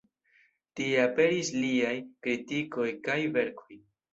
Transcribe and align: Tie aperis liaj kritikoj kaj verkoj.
Tie 0.79 0.95
aperis 1.09 1.53
liaj 1.65 1.93
kritikoj 2.25 2.89
kaj 3.11 3.21
verkoj. 3.39 3.83